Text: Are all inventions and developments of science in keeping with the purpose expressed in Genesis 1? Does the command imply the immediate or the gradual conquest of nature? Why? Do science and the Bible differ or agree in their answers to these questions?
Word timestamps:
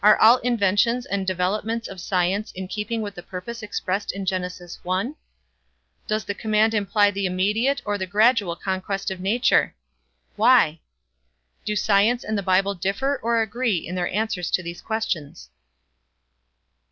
Are 0.03 0.19
all 0.19 0.37
inventions 0.37 1.05
and 1.05 1.27
developments 1.27 1.87
of 1.87 2.01
science 2.01 2.51
in 2.53 2.67
keeping 2.67 3.03
with 3.03 3.13
the 3.13 3.21
purpose 3.21 3.61
expressed 3.61 4.11
in 4.11 4.25
Genesis 4.25 4.79
1? 4.81 5.15
Does 6.07 6.23
the 6.25 6.33
command 6.33 6.73
imply 6.73 7.11
the 7.11 7.27
immediate 7.27 7.83
or 7.85 7.99
the 7.99 8.07
gradual 8.07 8.55
conquest 8.55 9.11
of 9.11 9.19
nature? 9.19 9.75
Why? 10.37 10.79
Do 11.65 11.75
science 11.75 12.23
and 12.23 12.35
the 12.35 12.41
Bible 12.41 12.73
differ 12.73 13.19
or 13.21 13.43
agree 13.43 13.77
in 13.77 13.93
their 13.93 14.09
answers 14.09 14.49
to 14.53 14.63
these 14.63 14.81
questions? 14.81 15.51